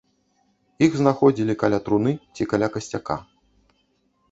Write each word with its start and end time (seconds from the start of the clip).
Іх 0.85 0.91
знаходзілі 1.01 1.57
каля 1.65 1.79
труны 1.89 2.15
ці 2.35 2.49
каля 2.55 2.67
касцяка. 2.79 3.21